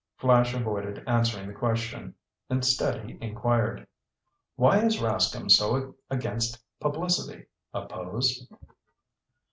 [0.17, 2.15] Flash avoided answering the question.
[2.49, 3.85] Instead he inquired:
[4.55, 7.45] "Why is Rascomb so against publicity?
[7.71, 8.47] A pose?"